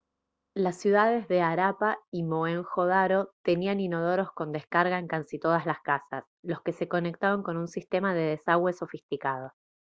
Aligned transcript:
las 0.55 0.77
ciudades 0.79 1.27
de 1.27 1.41
harappa 1.43 1.99
y 2.09 2.23
mohenjo-daro 2.23 3.33
tenían 3.43 3.79
inodoros 3.79 4.31
con 4.31 4.51
descarga 4.51 4.97
en 4.97 5.05
casi 5.07 5.37
todas 5.37 5.67
las 5.67 5.79
casas 5.81 6.23
los 6.41 6.59
que 6.63 6.73
se 6.73 6.87
conectaban 6.87 7.43
con 7.43 7.55
un 7.55 7.67
sistema 7.67 8.15
de 8.15 8.21
desagüe 8.25 8.73
sofisticado 8.73 9.51